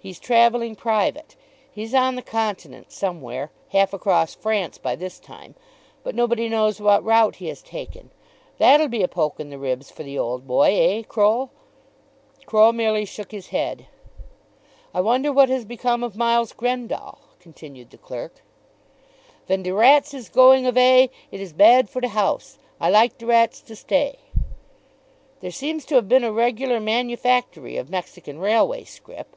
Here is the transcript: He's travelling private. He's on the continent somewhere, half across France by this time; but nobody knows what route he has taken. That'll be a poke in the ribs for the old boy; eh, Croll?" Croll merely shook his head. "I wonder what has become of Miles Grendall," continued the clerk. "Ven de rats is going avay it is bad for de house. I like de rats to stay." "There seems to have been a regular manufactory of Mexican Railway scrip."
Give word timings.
He's 0.00 0.20
travelling 0.20 0.76
private. 0.76 1.34
He's 1.72 1.92
on 1.92 2.14
the 2.14 2.22
continent 2.22 2.92
somewhere, 2.92 3.50
half 3.70 3.92
across 3.92 4.32
France 4.32 4.78
by 4.78 4.94
this 4.94 5.18
time; 5.18 5.56
but 6.04 6.14
nobody 6.14 6.48
knows 6.48 6.80
what 6.80 7.02
route 7.02 7.34
he 7.36 7.48
has 7.48 7.62
taken. 7.62 8.10
That'll 8.58 8.86
be 8.86 9.02
a 9.02 9.08
poke 9.08 9.40
in 9.40 9.50
the 9.50 9.58
ribs 9.58 9.90
for 9.90 10.04
the 10.04 10.16
old 10.16 10.46
boy; 10.46 10.68
eh, 10.70 11.02
Croll?" 11.02 11.50
Croll 12.46 12.72
merely 12.72 13.06
shook 13.06 13.32
his 13.32 13.48
head. 13.48 13.86
"I 14.94 15.00
wonder 15.00 15.32
what 15.32 15.48
has 15.48 15.64
become 15.64 16.04
of 16.04 16.16
Miles 16.16 16.52
Grendall," 16.52 17.18
continued 17.40 17.90
the 17.90 17.98
clerk. 17.98 18.44
"Ven 19.48 19.64
de 19.64 19.74
rats 19.74 20.14
is 20.14 20.28
going 20.28 20.64
avay 20.64 21.10
it 21.32 21.40
is 21.40 21.52
bad 21.52 21.90
for 21.90 22.00
de 22.00 22.08
house. 22.10 22.56
I 22.80 22.88
like 22.88 23.18
de 23.18 23.26
rats 23.26 23.60
to 23.62 23.74
stay." 23.74 24.20
"There 25.40 25.50
seems 25.50 25.84
to 25.86 25.96
have 25.96 26.08
been 26.08 26.22
a 26.22 26.30
regular 26.32 26.78
manufactory 26.78 27.76
of 27.76 27.90
Mexican 27.90 28.38
Railway 28.38 28.84
scrip." 28.84 29.34